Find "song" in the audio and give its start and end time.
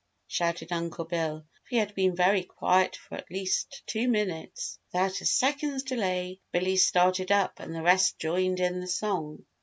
8.87-9.45